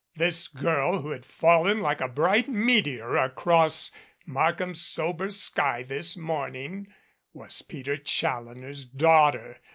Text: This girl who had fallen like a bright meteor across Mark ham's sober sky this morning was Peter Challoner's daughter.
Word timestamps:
This 0.15 0.47
girl 0.47 1.03
who 1.03 1.11
had 1.11 1.27
fallen 1.27 1.79
like 1.79 2.01
a 2.01 2.07
bright 2.09 2.47
meteor 2.49 3.17
across 3.17 3.91
Mark 4.25 4.57
ham's 4.57 4.81
sober 4.81 5.29
sky 5.29 5.83
this 5.83 6.17
morning 6.17 6.87
was 7.33 7.61
Peter 7.61 7.97
Challoner's 7.97 8.83
daughter. 8.83 9.59